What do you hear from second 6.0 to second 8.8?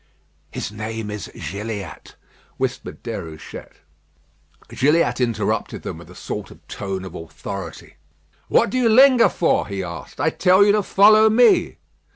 a sort of tone of authority. "What do